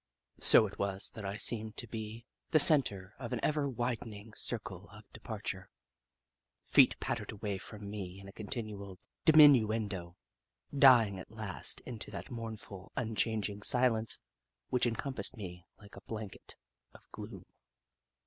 So 0.39 0.65
it 0.65 0.79
was 0.79 1.11
that 1.11 1.25
I 1.25 1.37
seemed 1.37 1.77
to 1.77 1.85
be 1.87 2.25
the 2.49 2.57
centre 2.57 3.13
of 3.19 3.33
an 3.33 3.39
ever 3.43 3.69
widening 3.69 4.33
circle 4.33 4.89
of 4.89 5.07
departure. 5.13 5.69
Feet 6.63 6.99
pattered 6.99 7.31
away 7.31 7.59
from 7.59 7.87
me 7.87 8.19
in 8.19 8.27
a 8.27 8.31
continual 8.31 8.97
diminu 9.27 9.71
endo, 9.75 10.17
dying 10.75 11.19
at 11.19 11.29
last 11.29 11.81
into 11.81 12.09
that 12.09 12.31
mournful, 12.31 12.91
un 12.95 13.13
changing 13.13 13.61
silence 13.61 14.17
which 14.69 14.87
encompassed 14.87 15.37
me 15.37 15.67
like 15.77 15.95
a 15.95 16.01
blanket 16.01 16.55
of 16.95 17.07
gloom. 17.11 17.45